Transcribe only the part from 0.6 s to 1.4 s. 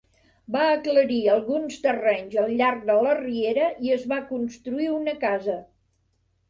aclarir